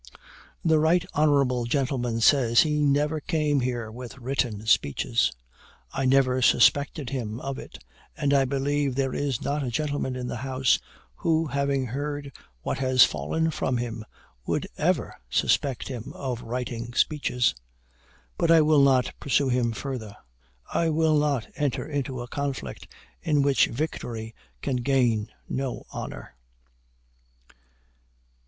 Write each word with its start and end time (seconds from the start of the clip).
The 0.65 0.79
right 0.79 1.05
honorable 1.13 1.65
gentleman 1.65 2.21
says 2.21 2.61
he 2.61 2.79
never 2.79 3.19
came 3.19 3.59
here 3.59 3.91
with 3.91 4.17
written 4.17 4.65
speeches. 4.65 5.31
I 5.93 6.05
never 6.05 6.41
suspected 6.41 7.11
him 7.11 7.39
of 7.39 7.59
it, 7.59 7.77
and 8.17 8.33
I 8.33 8.45
believe 8.45 8.95
there 8.95 9.13
is 9.13 9.43
not 9.43 9.61
a 9.63 9.69
gentleman 9.69 10.15
in 10.15 10.25
the 10.25 10.37
house, 10.37 10.79
who, 11.17 11.45
having 11.45 11.85
heard 11.85 12.31
what 12.63 12.79
has 12.79 13.03
fallen 13.05 13.51
from 13.51 13.77
him, 13.77 14.03
would 14.47 14.65
ever 14.75 15.19
suspect 15.29 15.87
him 15.87 16.13
of 16.15 16.41
writing 16.41 16.93
speeches. 16.95 17.53
But 18.39 18.49
I 18.49 18.61
will 18.61 18.81
not 18.81 19.13
pursue 19.19 19.49
him 19.49 19.71
further. 19.71 20.17
I 20.73 20.89
will 20.89 21.19
not 21.19 21.47
enter 21.55 21.85
into 21.87 22.21
a 22.21 22.27
conflict 22.27 22.87
in 23.21 23.43
which 23.43 23.67
victory 23.67 24.33
can 24.63 24.77
gain 24.77 25.29
no 25.47 25.85
honor." 25.93 26.35